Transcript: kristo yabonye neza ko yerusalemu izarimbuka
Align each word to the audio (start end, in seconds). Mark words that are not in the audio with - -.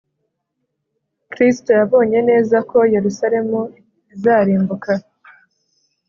kristo 1.31 1.69
yabonye 1.79 2.19
neza 2.29 2.57
ko 2.69 2.77
yerusalemu 2.93 3.59
izarimbuka 4.13 4.91